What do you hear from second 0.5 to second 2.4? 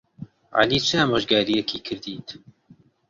عەلی چ ئامۆژگارییەکی کردیت؟